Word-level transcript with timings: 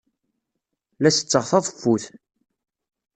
La 1.01 1.09
setteɣ 1.11 1.43
taḍeffut. 1.49 2.03